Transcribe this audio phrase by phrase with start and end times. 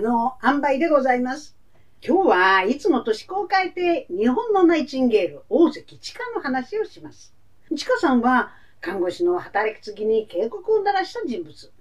[0.00, 1.56] の塩梅でございます。
[2.02, 7.34] 今日はいつもと思考を変えて日本のナイチンゲール大関千佳の話をします。
[7.76, 11.72] 千佳さんは看護師の働きすぎに警告を鳴らした人物。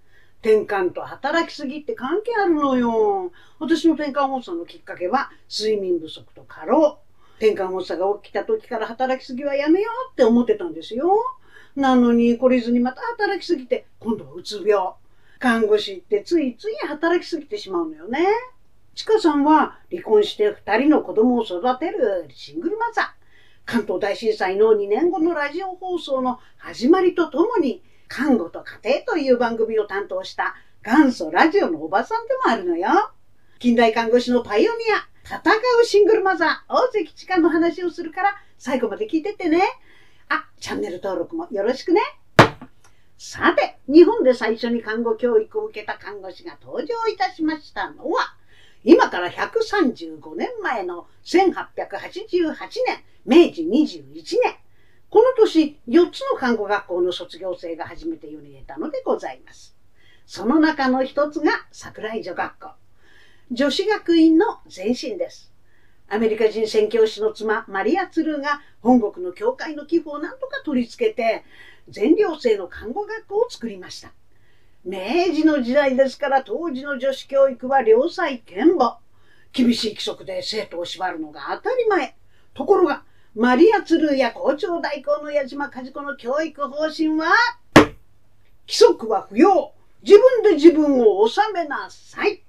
[0.42, 3.32] 転換と働きすぎって関係あるのよ。
[3.60, 7.00] 私の転換発作のきっかけは睡眠不足と過労。
[7.38, 11.10] 転換発作が起きた時から働きすぎはやめようって思ってたんですよ。
[11.76, 14.96] なのに懲りずにまた働きすぎて今度はうつ病。
[15.40, 18.28] 看護師ってついつい働きすぎてしまうのよね。
[18.94, 23.06] ちかさんは離婚して2人の子供を育てるシングルマザー。
[23.66, 33.12] 関東大震災の2年後のラジオ放送の始まりとともに、看護と家庭という番組を担当した元祖ラジオのおばさんでもあるのよ。
[33.60, 35.40] 近代看護師のパイオニア、戦
[35.82, 39.62] うシングルマザー、大関千佳の話をするから最後まで聞いてってね。
[40.28, 42.02] あ、チャンネル登録もよろしくね。
[43.22, 48.34] さて、日本で最初に看護教育を受けた看護師が登場いたしましたのは、
[48.86, 52.56] 今から135年前の1888
[52.88, 54.56] 年、明治21年。
[55.10, 59.76] この年、4つの看護学校の卒業生が初めて世に出たのでございます。
[60.26, 62.70] その中の一つが桜井女学校。
[63.52, 65.52] 女子学院の前身です。
[66.08, 71.44] アメリカ人宣教師の妻、マリア・ツルーが本国の教会の寄付を何とか取り付けて、
[71.90, 74.12] 全寮制の看護学校を作りました。
[74.86, 75.00] 明
[75.34, 79.00] 治の時代ですから当時の女子教育は良妻賢母。
[79.52, 82.16] 厳しい規則で生徒を縛るのが当たり前。
[82.54, 83.04] ところが、
[83.36, 87.34] マリア・ツルーや校長代行の矢島和子の教育方針は、
[87.76, 87.94] 規
[88.68, 89.74] 則は不要。
[90.02, 92.44] 自分で自分を治めなさい。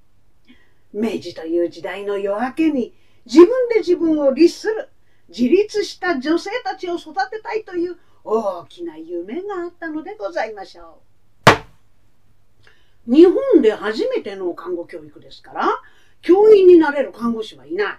[0.93, 4.89] 明治という時代の夜明けに自分で自分を律する
[5.29, 11.03] 自立した女性たちを育てたいという大きな夢があったのでございましょ
[13.07, 13.13] う。
[13.13, 15.69] 日本で初めての看護教育ですから、
[16.21, 17.99] 教員になれる看護師はいない。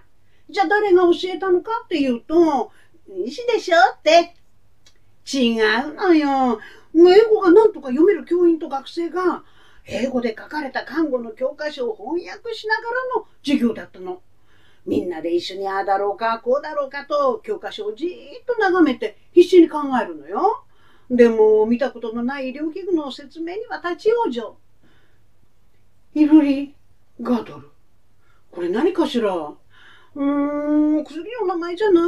[0.50, 2.70] じゃあ誰が教えたのかっていうと、
[3.08, 4.34] 西でしょって。
[5.30, 6.60] 違うのよ。
[6.94, 9.44] 英語が何とか読める教員と学生が、
[9.86, 14.22] 英語で書かれた看護の教科書を翻訳しながらの授業だったの。
[14.84, 18.08] みんなで一緒にああだろうか、こうだろうかと教科書をじー
[18.42, 20.64] っと眺めて必死に考えるのよ。
[21.10, 24.56] でも見たことのない医療器具の説明には立ち往生。
[26.14, 26.74] イルリ
[27.20, 27.70] ガードル。
[28.50, 29.34] これ何かしら？
[29.34, 32.00] うーん、薬の名前じゃな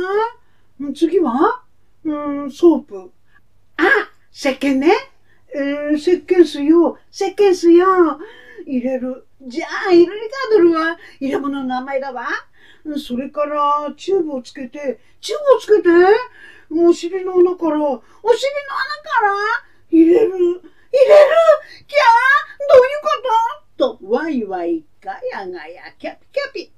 [0.90, 0.94] い？
[0.94, 1.62] 次は？
[2.04, 3.12] うーん、 soap。
[3.76, 3.82] あ
[4.32, 4.92] 石鹸ね。
[5.54, 8.18] えー、石鹸水を、石鹸水を
[8.66, 9.26] 入れる。
[9.46, 12.26] じゃあ、イルリガードルは入れ物の名前だわ。
[12.98, 15.88] それから、チューブをつけて、チューブをつけて、
[16.70, 18.02] お尻の穴から、お尻の穴か
[19.22, 19.34] ら
[19.90, 20.30] 入れる。
[20.30, 20.60] 入れる？
[21.88, 22.00] キャー？
[22.68, 23.08] どういうこ
[23.76, 23.98] と？
[23.98, 26.72] とワイワイガヤガヤキャピキャピ。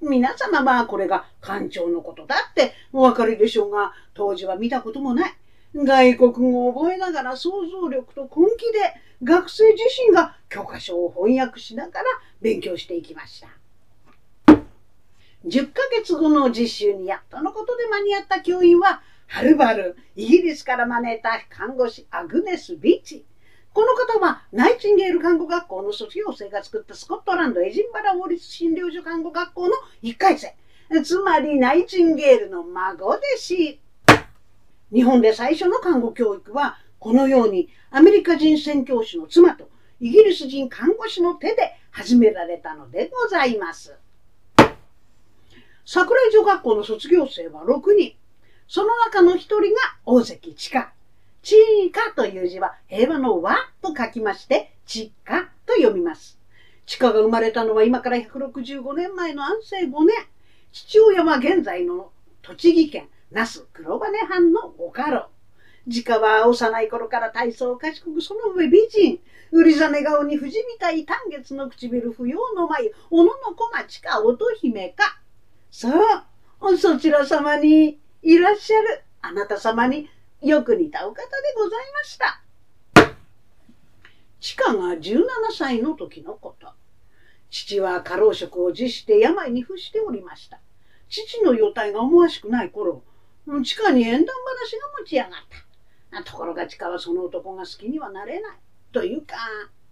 [0.00, 5.34] 皆様はこれが浣腸のことだってお分かりでしょうが、当時は見たこともない。
[5.74, 12.04] 外国語を覚えながら想像力と根気で学生自身が教科書を翻訳しながら
[12.40, 13.48] 勉強していきました。
[15.44, 23.24] 10ヶ月後の実習にやっとのことで間に合った教員は、はるばるイギリスから招いた看護師アグネス・ビッチ。
[23.72, 30.54] この方はナイチンゲール看護学校の卒業生が作ったスコットランドエジンバラ王立診療所看護学校の1回生。
[31.02, 33.80] つまりナイチンゲールの孫弟子。
[34.92, 43.94] 日本で最初の看護教育はこのようにアメリカ人宣教師の妻とイギリス人看護師の手で始められたのでございます。
[45.84, 48.14] 桜井女学校の卒業生は6人。
[48.68, 49.66] その中の1人が
[50.06, 50.92] 大関千佳。
[51.42, 51.56] ち
[51.86, 56.38] いかという字は平和の和と書きまして、ちかと読みます。
[56.86, 60.16] 地下が生まれたのは今から165年前の安政5年。
[60.70, 62.12] 父親は現在の
[62.42, 65.28] 栃木県那須黒羽藩のご家老。
[65.86, 69.20] 自家は幼い頃から体操を賢くその上美人。
[69.50, 72.94] 売りざね顔に藤みたい単月の唇不要の眉。
[73.10, 75.18] 小野の小町か乙姫か。
[75.74, 76.26] さあ、
[76.76, 80.06] そちら様にいらっしゃるあなた様に
[80.42, 81.22] よく似たお方で
[81.56, 82.42] ございました。
[84.38, 85.24] 地下が17
[85.56, 86.68] 歳の時のこと。
[87.48, 90.60] 父は過労食を辞して病に伏しておりました。
[91.08, 93.02] 父の容体が思わしくない頃、
[93.64, 95.30] 地下に縁談話が持ち上がっ
[96.12, 96.22] た。
[96.30, 98.58] ところが地下はその男が好きにはなれない。
[98.92, 99.36] というか、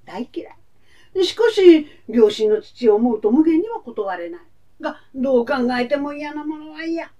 [0.04, 1.24] 大嫌い。
[1.24, 4.40] しかし、両親の父を思うと無限には断れない。
[4.80, 7.10] が、どう考えても嫌なものは嫌。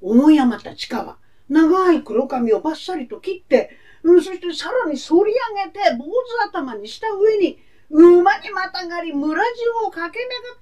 [0.00, 1.18] 思い余った地下は、
[1.48, 3.70] 長い黒髪をバッサリと切って、
[4.02, 7.58] うん、そしてさらに反り上げて坊主頭にした上に
[7.90, 10.60] 馬にまたがり村中を駆け巡っ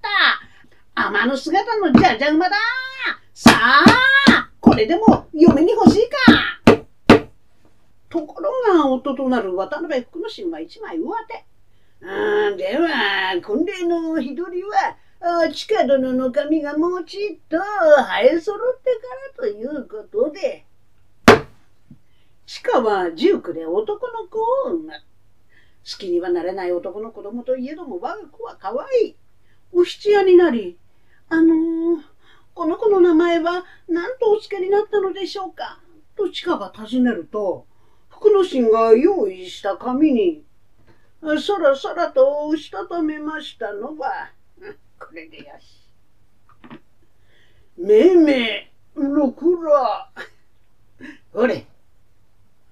[0.94, 1.08] た。
[1.08, 2.56] 天の姿のじゃじゃ馬だ
[3.34, 6.87] さあこれでも嫁に欲しいか
[8.08, 11.44] ところが夫となる渡辺福之進は一枚上手。
[12.02, 14.96] あでは、婚礼の日取りは、
[15.53, 18.91] 地下殿の髪がもうちっと生え揃って
[19.39, 20.65] からということで。
[22.47, 24.93] 地下は19で男の子を産む。
[24.93, 29.17] 好きにはなれない男の子供といえども我が子は可愛い。
[29.73, 30.79] お七夜になり、
[31.29, 32.03] あのー、
[32.55, 35.81] この子の名前は何とお付けになったのでしょうか
[36.17, 37.67] と地下が尋ねると、
[38.09, 40.45] 福之進が用意した紙に、
[41.41, 44.31] そらそらと押したためましたのは、
[44.98, 45.87] これでよし。
[47.78, 50.10] めいめい、ろくら。
[51.32, 51.66] ほれ。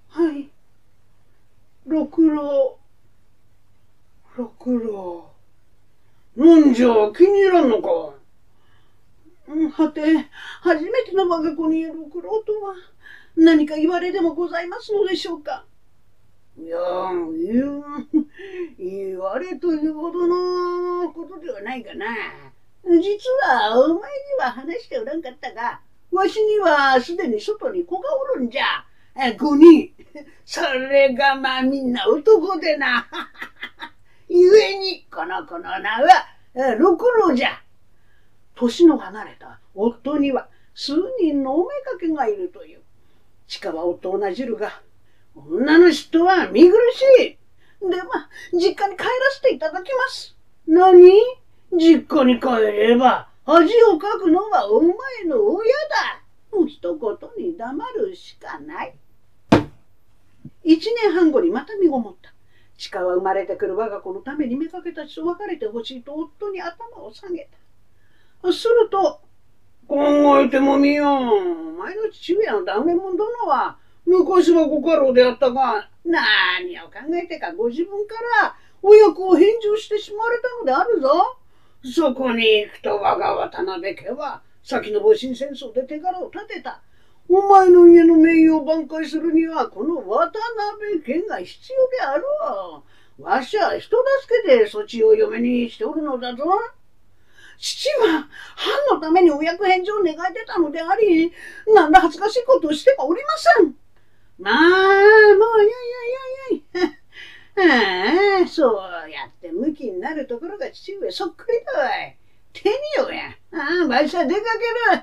[0.09, 0.49] はい。
[1.87, 2.79] ろくろ。
[4.37, 5.31] ろくろ。
[6.37, 8.15] なんじゃ、気に入らんのか。
[9.49, 10.27] はて、
[10.63, 12.75] 初めての我が子にろくろとは、
[13.37, 15.67] 何か言われでもございますのでしょうか。
[16.57, 16.79] いや、
[18.79, 22.07] 言われというほどののことではないかな。
[22.85, 24.01] 実は、お前に
[24.39, 25.81] は話しておらんかったが、
[26.11, 28.85] わしにはすでに外に子がおるんじゃ。
[29.39, 29.95] 子に、
[30.45, 33.07] それがまあみんな男でな。
[34.29, 37.61] ゆえに、この子の名は、六郎じゃ。
[38.55, 42.81] 年の離れた夫には数人のおめかけがいるという。
[43.47, 44.81] 地下は夫をなじるが、
[45.35, 46.77] 女の人は見苦
[47.19, 47.39] しい。
[47.91, 50.34] では、実家に帰らせていただきます。
[50.67, 51.13] 何？
[51.73, 54.93] 実家に帰れば、恥をかくのはお前
[55.27, 56.23] の親だ。
[56.53, 58.95] もう一言に黙るしかない。
[60.63, 62.33] 一年半後にまた身ごもった。
[62.77, 67.49] 地下は生まれてくる我が子のために妾たちと別れてほしいと夫に頭を下げ
[68.43, 68.53] た。
[68.53, 69.21] すると、
[69.87, 71.09] 考えてもみよう。
[71.09, 81.39] お前の父親の断面門殿は、昔はご家老であったが、何を考えてかご自分からお役を返上してしまわれたのであるぞ。
[81.83, 86.83] そこに行くと我が渡辺家は、先の戊辰戦争で手柄を立てた。
[87.27, 90.39] お前の家の名誉を挽回するには、この渡
[90.79, 92.85] 辺家が必要であろ
[93.19, 93.23] う。
[93.23, 96.45] わしは人助けでそちを嫁にしておるのだぞ。
[97.57, 101.33] 父は、藩のためにお役返上を願い出たのであり、
[101.75, 103.75] なんだ恥ずかしいことをしてはおりません。
[104.39, 105.39] まあ、もう、いやい
[106.51, 107.04] やいやいや。
[107.57, 108.71] ああ、そ
[109.07, 112.19] うやって向きになるところが父上そっくりだわい。
[112.53, 113.31] 手によや。
[113.53, 114.41] ああ、毎朝出か
[114.91, 115.03] ける。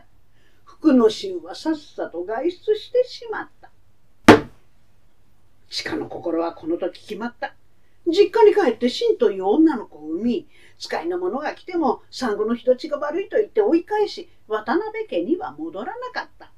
[0.65, 3.71] 福の神はさっさと外出してしまった。
[5.83, 7.55] 鹿の心はこの時決まった。
[8.07, 10.47] 実家に帰って真という女の子を産み、
[10.79, 16.51] 使いの者が来ても産後の人ちが悪いと言って追い返し、渡辺家には戻らなかった。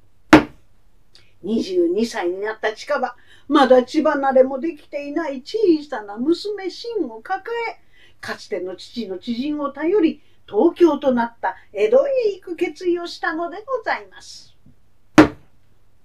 [1.44, 3.14] 22歳になった近場、
[3.48, 5.58] まだ血離れもできていない小
[5.88, 7.80] さな娘真を抱え、
[8.20, 14.54] かつての父の知人を頼り、東京となった江戸へ行く決意をしたのでございます。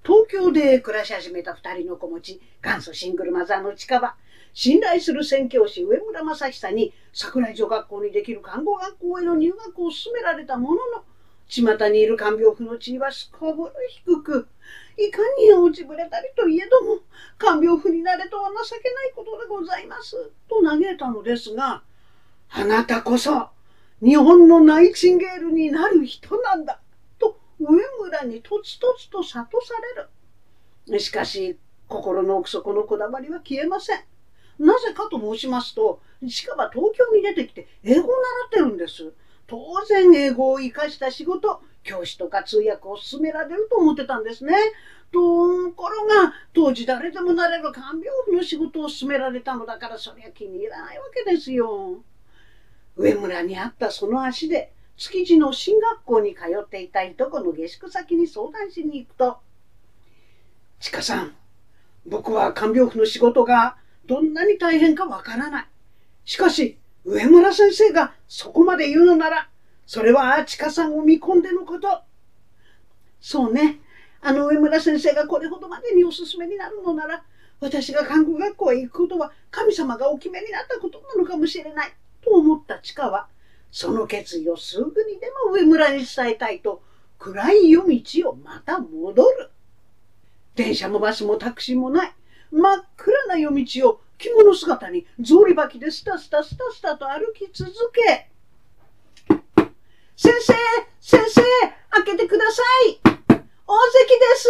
[0.04, 4.16] 東京で暮らし始めた二人の子持ち、元祖シングルマザーの近場、
[4.54, 11.04] 信頼する宣教師上村正久に桜井女学校にできる看護学校への入学を勧められたものの、
[11.50, 13.74] 巷にいる看病婦の地位はすこぶる
[14.06, 14.48] 低く、
[14.98, 17.00] いかに落ちぶれたりといえども、
[17.40, 20.32] 看病婦になれとは情けないことでございます。
[20.48, 21.82] と嘆いたのですが、
[22.52, 23.50] あなたこそ
[24.02, 26.80] 日本のナイチンゲールになる人なんだ。
[27.18, 29.74] と上村にとつとつと諭さ
[30.88, 31.00] れる。
[31.00, 34.00] しかし、心の奥底のこだわりは消えません。
[34.60, 38.16] なぜかと申しますと、しかも東京に出てきて英語を習
[38.48, 39.14] ってるんです。
[39.50, 44.54] 当然英語を活かした仕事、教師とか通訳を勧められると思ってたんですね。
[45.12, 45.20] と
[45.76, 52.04] ころが、当時誰でもなれる看病婦の仕事を勧められたのだから、そりゃ気に入らないわけですよ。
[52.96, 59.40] 上村にあったその足で、築地の進学校に通っていたいとこの下宿先に相談しに行くと、
[60.80, 61.36] ちかさん、
[62.06, 65.68] 僕は看病婦の仕事がどんなに大変かわからない。
[66.26, 69.50] しかし、上村先生がそこまで言うのなら、
[69.86, 72.02] それはちかさんを見込んでのこと。
[73.20, 73.80] そうね。
[74.22, 77.24] あの上村先生がこれほどまでにおすすめになるのなら、
[77.60, 81.94] 私が看護学校へ行くことは神様がお決めになったことなのかもしれない。
[82.22, 83.28] と思ったチカは、
[83.72, 86.84] その決意をすぐにでも上村に伝えたいと、
[87.18, 89.50] 暗い夜道をまた戻る。
[90.56, 92.14] 電車もバスもタクシーもない。
[92.52, 98.30] 真っ暗な夜道を着物姿に草履履きでスタスタスタスタと歩き続け、
[100.18, 100.54] 先生
[101.00, 101.42] 先生
[101.90, 104.50] 開けてください大関です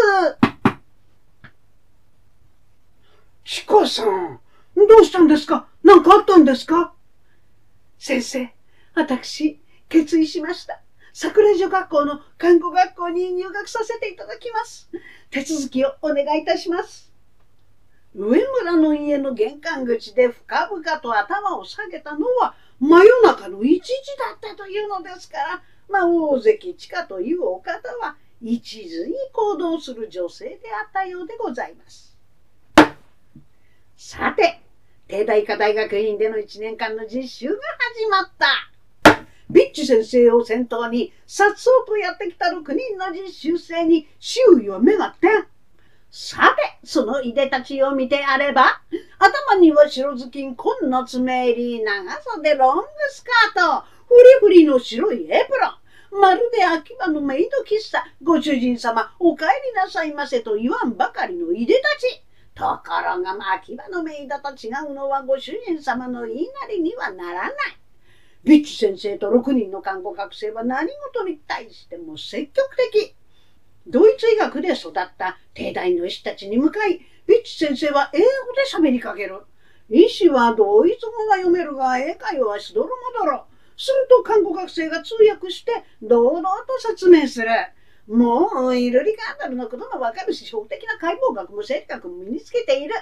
[3.45, 4.39] チコさん、
[4.75, 5.67] どうしたんですか？
[5.83, 6.95] 何かあったんですか？
[7.99, 8.51] 先生、
[8.95, 10.81] 私、決意しました。
[11.13, 14.89] 桜女学校の看護学校に入学させていただきます。
[15.29, 17.08] 手続きをお願いいたします。
[18.15, 32.17] 上村の家の玄関口で深々と頭を下げたのは真夜中の一時だったというのですから、まあ、大関千佳というお方は一途に行動する女性であったようでございます。
[33.97, 34.61] さて、
[35.07, 37.55] 帝大科大学院での1年間の実習が
[37.95, 38.47] 始まった。
[39.49, 45.45] ビッチ先生を先頭に、さっそうとやってきた6人の実習生に周囲は目が点。
[46.11, 48.81] さて、そのいでたちを見てあれば、
[49.19, 53.23] 頭には白ずきん、紺の爪入り、長袖ロングス
[53.53, 56.19] カート、フリフリの白いエプロン。
[56.19, 62.23] まるで秋葉のメイド喫茶、ご主人様、お帰りなさいませと言わんばかりのいでたち。
[62.55, 67.53] ところが、秋葉のメイドと違うのはご主人様の言いなりにはならない。
[68.43, 73.15] ビッチ先生と6人の看護学生は何事に対しても積極的。
[73.89, 78.23] ドイツ医学で育った帝大の医師たちに向かい、ビッチ先生は英語
[78.83, 79.41] で喋りかける。
[79.89, 83.45] 医師はドイツ語が読めるが、英会話はしどろもどろ。
[83.75, 85.71] すると看護学生が通訳して、
[86.03, 87.47] 堂々と説明する。
[88.07, 92.93] もう、イルリガンダルのこともわかるし、小的な解剖学も生理学も身につけている。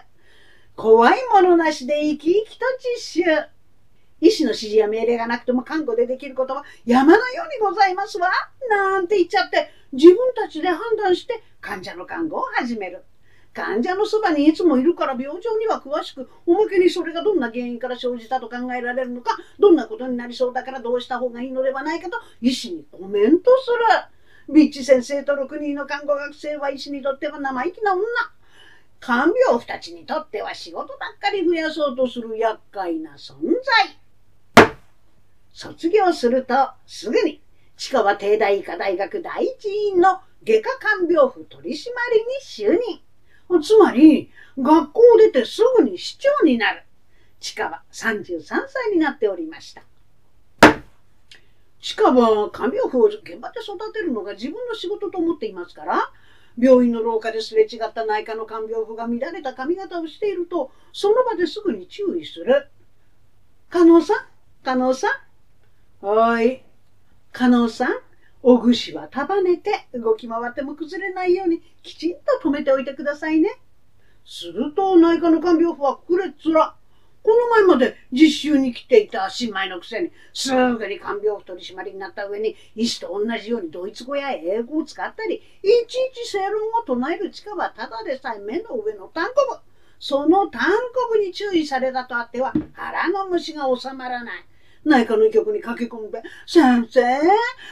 [0.78, 2.66] 怖いものなしで生き生きと
[2.96, 3.57] 実習。
[4.20, 8.30] 医師の指示や命令がなくても看護でできることは山のようにございますわ。
[8.70, 13.04] なんて言っちゃって、自分たちで判断して患者の看護を始める。
[13.54, 24.54] 患者のそばにいつもいるから病状には詳しく、おまけにそれがどんな原因から生じたと考えられるのか、どんなことになりそうだからどうした方がいいのではないかと医師にコメントする。
[24.54, 28.04] ビッチ先生と6人の看護学生は医師にとっては生意気な女。
[29.00, 33.98] 看病婦たちにとっては仕事ばっかり増やそうとする厄介な存在。
[35.58, 36.54] 卒業すると
[36.86, 37.42] すぐに
[37.78, 41.88] 千川帝大医科大学第一院の外科看病婦取締りに
[42.44, 42.80] 就
[43.50, 43.60] 任。
[43.64, 46.84] つまり、学校を出てすぐに市長になる。
[47.40, 49.82] 千川33歳になっておりました。
[51.82, 56.12] 千川看病婦を現場で育てるのが自分の仕事と思っていますから、
[56.60, 62.68] 病院の廊下ですれ違った内科の看病婦が乱れた髪型をしていると、その場ですぐに注意する。
[63.72, 64.18] 加納さん？
[64.64, 65.27] 加納さん？
[66.02, 66.64] はい。
[67.32, 67.90] 加納さん、
[68.44, 73.50] お串は束ねて動き回っても崩れないようにきちんと止めておいてくださいね。
[74.24, 76.76] すると内科の看病婦はくれっつら。
[77.24, 89.60] この前まで実習に来ていた新米のくせにすぐに看病婦取締りになった上に医師と同じようにドイツ語や英語を使ったりいちいち正論を唱える力はただでさえ目の上の単行部
[90.00, 94.46] その単行部に注意されたとあっては腹の虫が収まらない。
[94.88, 97.02] 内科の医局に駆け込んで、先生、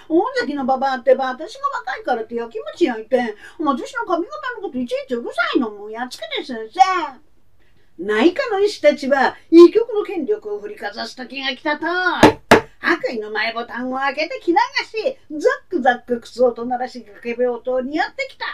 [0.10, 6.80] 大関のババアってば、私が若いからって焼きもち焼いて、私の髪型のこといちいちうるさいのもうやっつけて先生。
[7.98, 11.86] 内科の医師たちは、医局の権力を振りかざす時が来たと。
[12.80, 18.46] 白衣の前ボタンを開けて着流し、ザックザック靴をとならし掛け病棟にやってきた。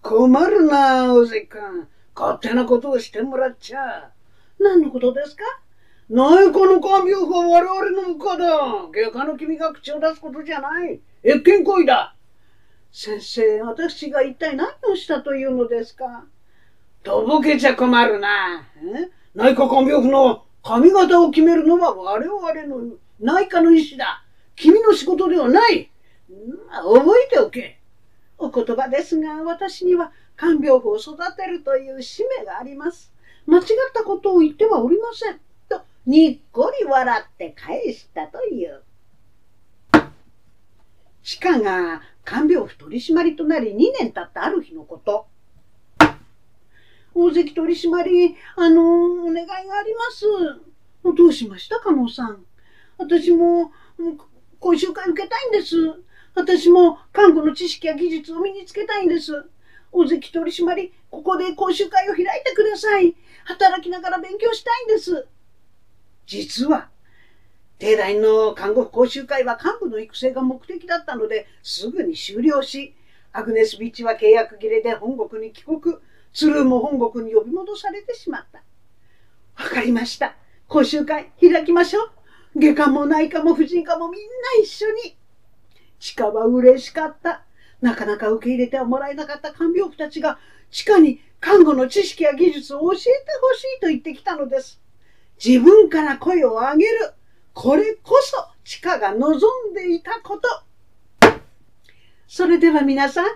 [0.00, 1.88] 困るな、大関君。
[2.16, 4.10] 勝手なことをしてもらっちゃ。
[4.58, 5.44] 何のことですか？
[6.10, 8.46] 内科の看病婦は我々の部下だ。
[8.92, 11.00] 外科の君が口を出すことじゃない。
[11.24, 12.14] 越見行為だ。
[12.92, 16.26] 先生、私が一体何をしたというのですか
[17.02, 18.68] とぼけちゃ困るな。
[19.34, 24.24] 内科看病婦の髪型を決めるのは我々の内科の医師だ。
[24.56, 25.90] 君の仕事ではない。
[26.70, 27.80] 覚えておけ。
[28.36, 33.10] お言葉ですが、私には看病婦を育てるという使命があります。
[33.46, 35.40] 間違ったことを言ってはおりません。
[36.06, 38.82] にっこり笑って返したという。
[41.22, 45.26] 地下が看病婦取締りとなり2年経ったある日のこと。
[47.14, 50.26] 大関取締り、あの、お願いがあります。
[51.16, 52.44] どうしましたかのさん。
[52.98, 53.72] 私も
[54.58, 55.76] 講習会受けたいんです。
[56.34, 59.32] 私も看護の知識や技術を身につけたいんです。
[59.92, 63.14] 大関取締り、ここで講習会を開いてください。
[63.44, 65.28] 働きながら勉強したいんです。
[66.26, 66.88] 実は、
[67.78, 72.94] 帝大の看護婦講習会は幹部の育成が目的だったのですぐに終了し、
[73.32, 75.80] アグネス・ビッチは契約切れで本国に帰国、
[76.32, 78.62] ツルーも本国に呼び戻されてしまった。
[79.62, 80.36] わかりました。
[80.68, 82.10] 講習会開きましょう。
[82.56, 85.16] 外科も内科も婦人科もみんな一緒に。
[85.98, 87.44] 地下は嬉しかった。
[87.80, 90.38] なかなか受け入れてはもらえなかった看病婦たちが
[90.70, 93.00] 地下に看護の知識や技術を教えて
[93.42, 94.80] ほしいと言ってきたのです。
[95.42, 97.14] 自分から声を上げる。
[97.52, 100.48] これこそ地下が望んでいたこと。
[102.26, 103.26] それでは皆さん、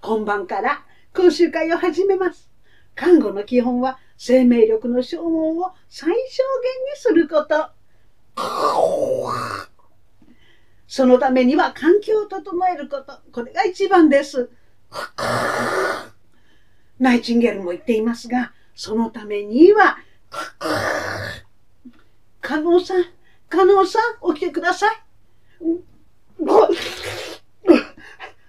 [0.00, 2.50] 今晩から講習会を始めます。
[2.94, 7.70] 看護の基本は生命力の消耗を最小限にすること。
[10.86, 13.18] そのためには環境を整えること。
[13.32, 14.50] これが一番です。
[16.98, 19.96] ナイチンゲールも言っていますが、そのためには、
[22.42, 23.04] 加納さん、
[23.48, 24.96] 加納さん、起きてください。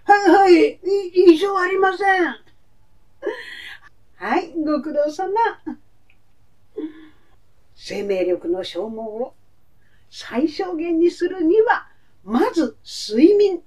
[0.05, 0.79] はいはい、
[1.13, 2.25] 異常ありません。
[4.15, 5.31] はい、ご苦労様。
[7.75, 9.35] 生命力の消耗を
[10.09, 11.87] 最小限にするには、
[12.23, 13.61] まず睡眠。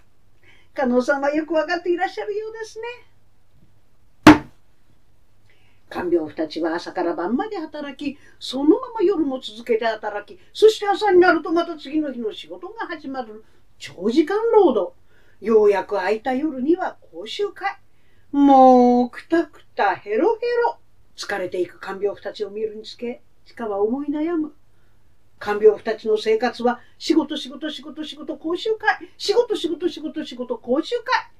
[0.75, 2.85] 加納さんはよくわかっていらっしゃるようですね。
[5.89, 13.45] 看病婦たちは朝から晩まで働き、そのまま夜も続けて働き、そして朝になるとまた次の日の仕事が始まる
[13.79, 14.95] 長時間労働。
[15.41, 17.79] ようやく空いた夜には講習会。
[18.33, 20.79] もう、くたくた、ヘロヘロ。
[21.17, 24.55] 疲れていく看病婦たちを見るにつけ、しかは思い悩む。
[25.39, 31.31] 看病婦たちの生活は仕事仕事仕事仕事講習会仕事仕事仕事仕事講習会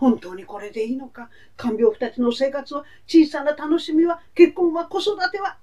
[0.00, 1.28] 本当にこれでいいのか？
[1.58, 5.58] 看病婦たちの生活は小さな楽しみは結婚は子育ては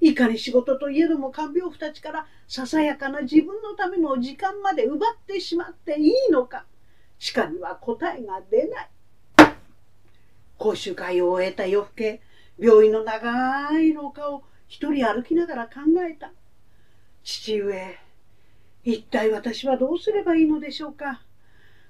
[0.00, 6.64] いかに仕事といえども看病婦たちからささやかな自分のための時間まで奪ってしまっていいのか？
[7.18, 8.90] しかには答えが出ない。
[10.56, 12.22] 講習会を終えた夜更け
[12.58, 16.32] 病院の長い廊下を一人歩きながら考えた。
[17.22, 17.98] 父上、
[18.82, 21.20] 一体私はどうすればいいのでしょうか？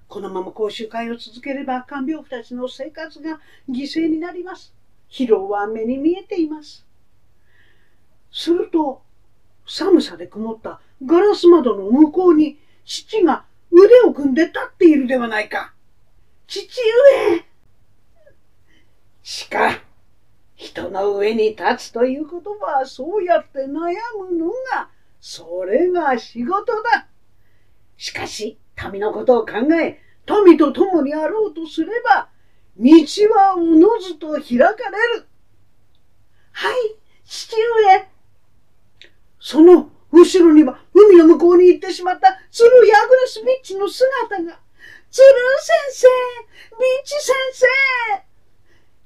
[0.09, 4.75] このまま講習会を続ければ看病婦たちの生活が犠牲になります。
[5.11, 6.87] 疲労は目に見えています。
[8.31, 9.03] すると、
[9.67, 15.73] 寒さで曇ったガラス窓の向こうに父が腕を組んで立っているではないか。
[16.47, 16.69] 父
[17.31, 17.45] 上
[19.23, 19.81] しか、
[20.55, 23.69] 人の上に立つという言葉はそうやって悩
[24.19, 24.91] むのが
[25.21, 27.09] それが仕事だ。
[27.97, 28.59] しかし、
[28.91, 30.01] 民のことを考え、
[30.45, 32.29] 民と共にあろうとすれば、
[32.77, 32.91] 道
[33.35, 35.27] はおのずと開かれる。
[36.53, 36.75] はい、
[37.25, 38.09] 父上。
[39.41, 44.59] その後ろには海の向こうに行ってしまった鶴ヤグネスビッチの姿が。
[45.11, 45.25] 鶴
[45.61, 46.07] 先生、
[46.71, 47.67] ビッチ先生、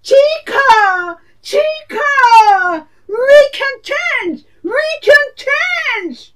[0.03, 0.17] チー
[0.51, 1.61] カー、チー
[2.71, 3.15] カー、We
[3.53, 4.47] can change!
[4.63, 4.71] We
[5.03, 6.35] can change!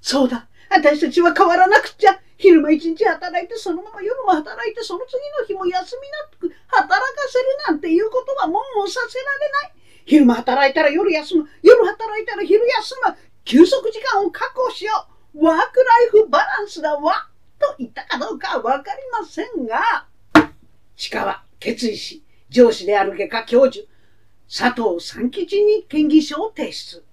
[0.00, 0.48] そうだ。
[0.70, 2.20] 私たちは変わらなくちゃ。
[2.44, 9.72] 昼間一日働いて、そのまま夜も働いて、その次の日も休みなく働かせるなんていうことはもうさせられない。
[10.04, 11.48] 昼間働いたら夜休む。
[11.62, 13.16] 夜働いたら昼休む。
[13.44, 14.92] 休息時間を確保しよ
[15.34, 15.46] う。
[15.46, 17.28] ワークライフバランスだわ。
[17.58, 20.06] と言ったかどうかわかりませんが、
[20.96, 23.86] 地下は決意し、上司である外科教授、
[24.54, 27.04] 佐藤三吉に県議書を提出。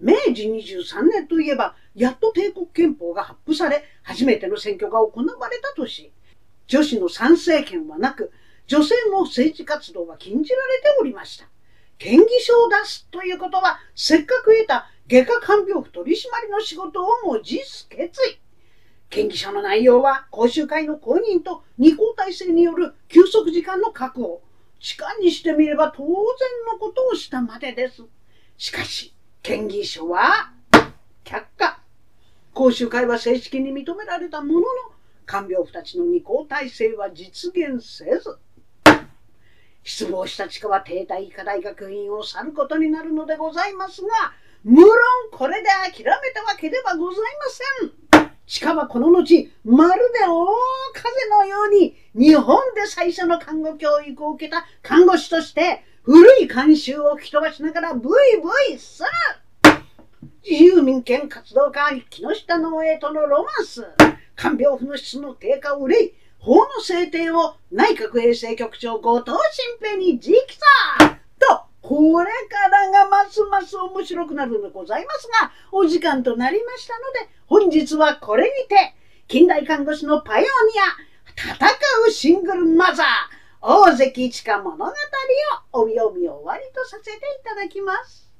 [0.00, 6.10] 明治23年といえば、やっと帝国憲法が発布され、初めての選挙が行われた年。
[6.66, 8.32] 女子の参政権はなく、
[8.66, 11.46] 女性の政治活動は禁じられておりました。
[11.98, 16.14] 県議書を出すということは、せっかく得た外科看病婦取締
[16.46, 18.38] りの仕事をも実決意。
[19.10, 24.42] 県議書の内容は、講習会の公認と二交代制による休息時間の確保。
[24.80, 26.08] 痴漢にしてみれば当然
[26.72, 28.04] のことをしたまでです。
[28.56, 30.54] しかし、県議所は
[31.24, 31.87] 却下。
[32.58, 34.66] 講習会は正式に認められたものの、
[35.26, 38.36] 官僚婦たちの二項体制は実現せず、
[39.84, 44.08] 失望した地下は帝大医科大学院を去ることになるのでございますが、
[44.64, 44.90] 無論
[45.30, 47.22] これで諦めたわけではござい
[48.10, 48.32] ません。
[48.48, 50.46] しかはこの後、まるで大
[50.94, 59.08] 風のように、日本で最初の看護教育を受けた看護師として、古い慣習を吹き飛ばしながらブイブイする
[60.50, 63.86] 自由民権活動家木下農営とのロマンス
[64.34, 70.32] 看病婦の質の低下を憂い法の制定を内閣衛生局長後藤新平に直
[71.06, 78.94] 訴とこれからがますます面白くなるのでございますがお時間となりましたので本日はこれにて
[79.26, 81.68] 近代看護師のパイオニア戦
[82.08, 83.06] うシングルマザー
[83.60, 84.92] 大関一家物語を
[85.72, 88.27] お読み終わりとさせていただきます。